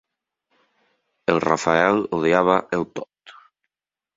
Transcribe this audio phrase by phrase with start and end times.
[1.33, 3.37] El Rafael odiava el Todd.